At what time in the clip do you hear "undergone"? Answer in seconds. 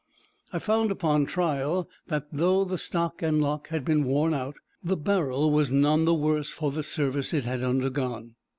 7.61-8.33